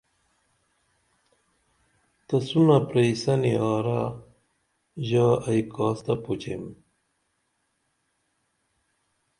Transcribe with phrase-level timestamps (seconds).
[2.27, 4.01] تسُونہ پرئی سنی آرہ
[5.07, 6.63] ژا ائی کاس تہ پُچیم